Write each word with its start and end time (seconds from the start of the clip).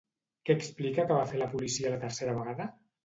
Què 0.49 0.53
explica 0.59 1.05
que 1.11 1.17
va 1.19 1.27
fer 1.33 1.41
la 1.43 1.49
policia 1.53 1.93
la 1.97 2.01
tercera 2.07 2.35
vegada? 2.39 2.67